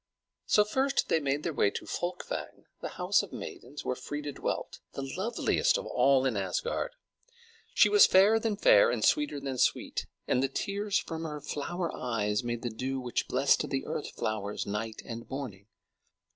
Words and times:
So 0.47 0.63
first 0.63 1.09
they 1.09 1.19
made 1.19 1.43
their 1.43 1.53
way 1.53 1.69
to 1.69 1.85
Folkvang, 1.85 2.65
the 2.81 2.87
house 2.97 3.21
of 3.21 3.31
maidens, 3.31 3.85
where 3.85 3.95
Freia 3.95 4.31
dwelt, 4.33 4.79
the 4.93 5.03
loveliest 5.03 5.77
of 5.77 5.85
all 5.85 6.25
in 6.25 6.35
Asgard. 6.35 6.95
She 7.75 7.87
was 7.87 8.07
fairer 8.07 8.39
than 8.39 8.57
fair, 8.57 8.89
and 8.89 9.05
sweeter 9.05 9.39
than 9.39 9.59
sweet, 9.59 10.07
and 10.27 10.41
the 10.41 10.47
tears 10.49 10.97
from 10.97 11.21
her 11.21 11.39
flower 11.39 11.95
eyes 11.95 12.43
made 12.43 12.63
the 12.63 12.71
dew 12.71 12.99
which 12.99 13.27
blessed 13.27 13.69
the 13.69 13.85
earth 13.85 14.09
flowers 14.15 14.65
night 14.65 15.03
and 15.05 15.29
morning. 15.29 15.67